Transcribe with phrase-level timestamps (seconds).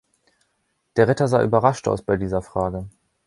[0.95, 2.89] Der Ritter sah überrascht aus bei dieser die Frage.